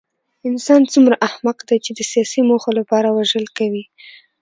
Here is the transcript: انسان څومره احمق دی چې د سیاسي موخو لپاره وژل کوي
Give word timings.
انسان 0.49 0.81
څومره 0.93 1.15
احمق 1.27 1.57
دی 1.67 1.77
چې 1.85 1.91
د 1.93 1.99
سیاسي 2.11 2.41
موخو 2.49 2.71
لپاره 2.79 3.07
وژل 3.17 3.45
کوي 3.57 3.83